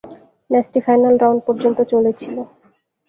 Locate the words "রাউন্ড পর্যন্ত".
1.17-1.79